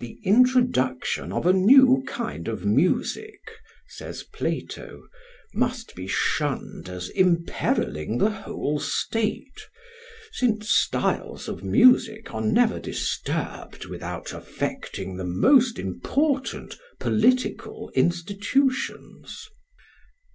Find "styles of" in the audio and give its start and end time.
10.70-11.62